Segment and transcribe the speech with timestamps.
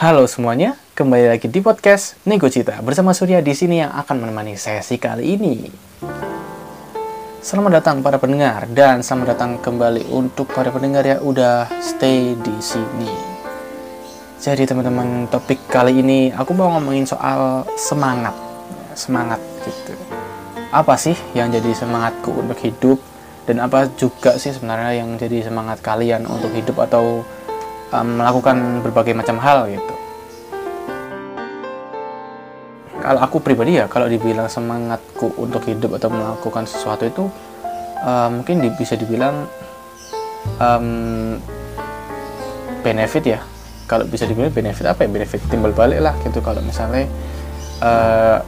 [0.00, 4.56] Halo semuanya, kembali lagi di podcast Nego Cita bersama Surya di sini yang akan menemani
[4.56, 5.68] sesi kali ini.
[7.44, 12.56] Selamat datang para pendengar dan selamat datang kembali untuk para pendengar yang udah stay di
[12.64, 13.12] sini.
[14.40, 18.32] Jadi teman-teman, topik kali ini aku mau ngomongin soal semangat.
[18.96, 19.92] Semangat gitu.
[20.72, 22.96] Apa sih yang jadi semangatku untuk hidup
[23.44, 27.20] dan apa juga sih sebenarnya yang jadi semangat kalian untuk hidup atau
[27.94, 29.94] um, melakukan berbagai macam hal gitu.
[33.00, 37.24] Kalau aku pribadi ya, kalau dibilang semangatku untuk hidup atau melakukan sesuatu itu
[38.04, 39.48] uh, mungkin di, bisa dibilang
[40.60, 41.40] um,
[42.84, 43.40] benefit ya.
[43.88, 45.08] Kalau bisa dibilang benefit apa ya?
[45.08, 46.44] Benefit timbal balik lah gitu.
[46.44, 47.08] Kalau misalnya
[47.80, 48.44] uh,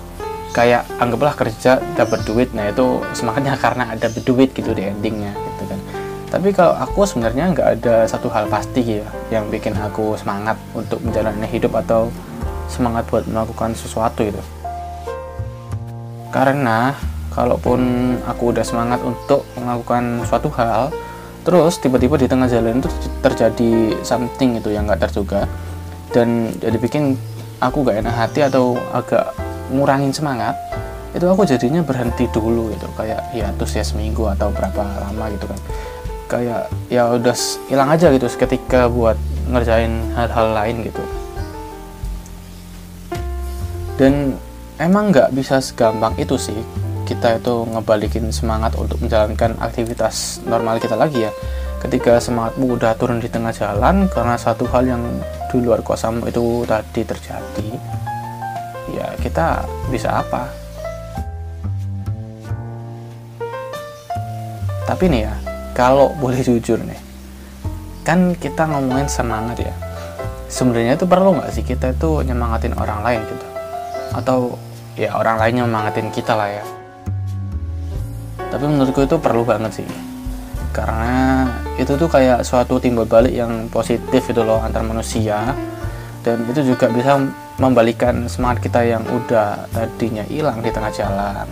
[0.52, 5.51] kayak anggaplah kerja dapat duit, nah itu semangatnya karena ada duit gitu di endingnya gitu
[6.32, 11.04] tapi kalau aku sebenarnya nggak ada satu hal pasti ya yang bikin aku semangat untuk
[11.04, 12.08] menjalani hidup atau
[12.72, 14.40] semangat buat melakukan sesuatu itu.
[16.32, 16.96] Karena
[17.36, 20.88] kalaupun aku udah semangat untuk melakukan suatu hal,
[21.44, 22.88] terus tiba-tiba di tengah jalan itu
[23.20, 25.44] terjadi something itu yang nggak terduga.
[26.16, 27.12] Dan jadi bikin
[27.60, 29.36] aku gak enak hati atau agak
[29.68, 30.56] ngurangin semangat
[31.12, 32.88] itu aku jadinya berhenti dulu gitu.
[32.96, 35.60] Kayak ya terus ya seminggu atau berapa lama gitu kan
[36.32, 37.36] kayak ya udah
[37.68, 39.20] hilang aja gitu seketika buat
[39.52, 41.04] ngerjain hal-hal lain gitu.
[44.00, 44.40] Dan
[44.80, 46.56] emang nggak bisa segampang itu sih
[47.04, 51.32] kita itu ngebalikin semangat untuk menjalankan aktivitas normal kita lagi ya.
[51.84, 55.02] Ketika semangatmu udah turun di tengah jalan karena satu hal yang
[55.52, 57.68] di luar kuasamu itu tadi terjadi
[58.96, 60.48] ya kita bisa apa?
[64.88, 67.12] Tapi nih ya kalau boleh jujur nih
[68.02, 69.74] kan kita ngomongin semangat ya.
[70.52, 73.46] Sebenarnya itu perlu nggak sih kita itu nyemangatin orang lain gitu?
[74.12, 74.38] Atau
[74.98, 76.64] ya orang lain nyemangatin kita lah ya.
[78.52, 79.88] Tapi menurutku itu perlu banget sih.
[80.76, 81.48] Karena
[81.80, 85.56] itu tuh kayak suatu timbal balik yang positif itu loh antar manusia.
[86.20, 87.16] Dan itu juga bisa
[87.56, 91.48] membalikan semangat kita yang udah tadinya hilang di tengah jalan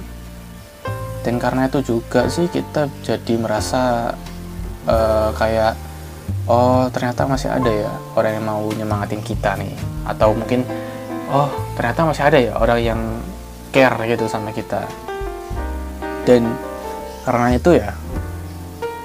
[1.21, 4.13] dan karena itu juga sih kita jadi merasa
[4.89, 5.77] uh, kayak
[6.49, 9.77] oh ternyata masih ada ya orang yang mau nyemangatin kita nih.
[10.09, 10.65] Atau mungkin
[11.29, 13.01] oh ternyata masih ada ya orang yang
[13.69, 14.89] care gitu sama kita.
[16.25, 16.57] Dan
[17.29, 17.93] karena itu ya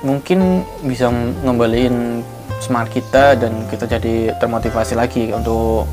[0.06, 1.12] mungkin bisa
[1.44, 2.24] ngembaliin
[2.64, 5.84] semangat kita dan kita jadi termotivasi lagi untuk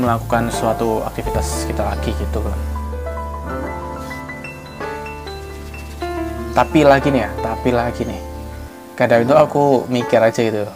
[0.00, 2.40] melakukan suatu aktivitas kita lagi gitu
[6.60, 8.20] tapi lagi nih ya tapi lagi nih.
[9.00, 10.68] Kadang itu aku mikir aja gitu.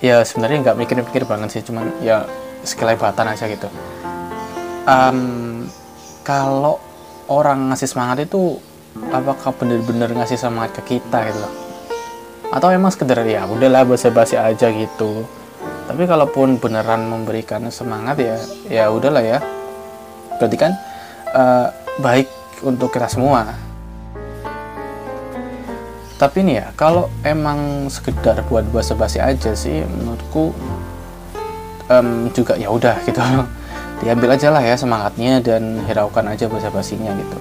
[0.00, 2.24] Ya sebenarnya nggak mikir-mikir banget sih cuman ya
[2.64, 3.68] sekelebatan aja gitu.
[4.88, 5.68] Um,
[6.24, 6.80] kalau
[7.28, 8.56] orang ngasih semangat itu
[9.12, 11.44] apakah bener-bener ngasih semangat ke kita gitu?
[11.44, 11.52] Loh
[12.54, 15.26] atau emang sekedar ya udahlah basa-basi aja gitu.
[15.86, 18.36] Tapi kalaupun beneran memberikan semangat ya
[18.70, 19.38] ya udahlah ya.
[20.40, 20.72] Berarti kan
[21.36, 21.68] uh,
[22.00, 22.30] baik
[22.62, 23.65] untuk kita semua
[26.16, 30.56] tapi nih ya kalau emang sekedar buat basa-basi aja sih menurutku
[31.92, 33.20] um, juga ya udah gitu.
[33.96, 37.38] Diambil aja lah ya semangatnya dan hiraukan aja basa-basinya gitu.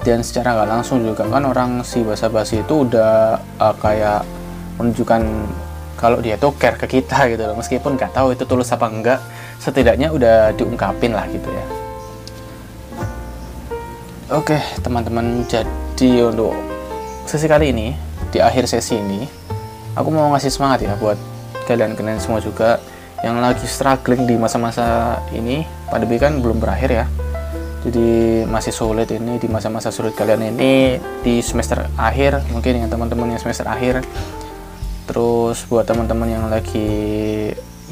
[0.00, 4.24] Dan secara nggak langsung juga kan orang si basa-basi itu udah uh, kayak
[4.80, 5.20] menunjukkan
[6.00, 7.56] kalau dia tuh care ke kita gitu loh.
[7.56, 9.20] Meskipun nggak tahu itu tulus apa enggak
[9.60, 11.64] setidaknya udah diungkapin lah gitu ya.
[14.32, 16.69] Oke teman-teman jadi untuk
[17.30, 17.94] sesi kali ini
[18.34, 19.22] di akhir sesi ini
[19.94, 21.14] aku mau ngasih semangat ya buat
[21.62, 22.82] kalian-kalian semua juga
[23.22, 25.62] yang lagi struggling di masa-masa ini.
[25.86, 27.06] Pandemi kan belum berakhir ya.
[27.86, 33.30] Jadi masih sulit ini di masa-masa sulit kalian ini di semester akhir mungkin dengan teman-teman
[33.30, 34.02] yang semester akhir.
[35.06, 36.90] Terus buat teman-teman yang lagi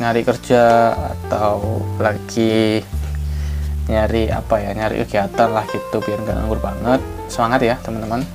[0.03, 2.83] nyari kerja atau lagi
[3.87, 7.01] nyari apa ya nyari kegiatan lah gitu biar nggak nganggur banget.
[7.31, 8.27] Semangat ya teman-teman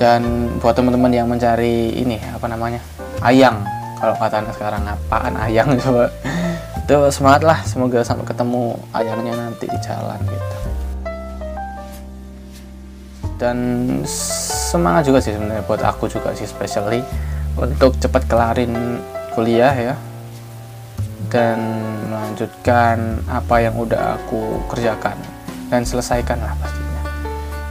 [0.00, 2.80] dan buat teman-teman yang mencari ini apa namanya
[3.20, 3.60] ayang.
[4.00, 5.76] Kalau kata anak sekarang apaan ayang?
[5.84, 6.08] Coba.
[6.80, 10.56] Itu semangat lah semoga sampai ketemu ayangnya nanti di jalan gitu.
[13.36, 13.56] Dan
[14.72, 17.04] semangat juga sih sebenarnya buat aku juga sih especially
[17.60, 19.04] untuk cepat kelarin
[19.36, 19.94] kuliah ya.
[21.28, 21.60] Dan
[22.08, 25.14] melanjutkan apa yang udah aku kerjakan
[25.68, 27.04] dan selesaikan lah pastinya.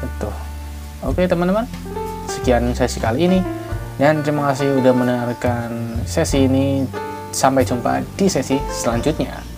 [0.05, 0.29] Itu.
[1.03, 1.65] Oke teman-teman
[2.49, 3.39] sekian sesi kali ini
[4.01, 6.81] dan terima kasih udah mendengarkan sesi ini
[7.29, 9.48] Sampai jumpa di sesi selanjutnya.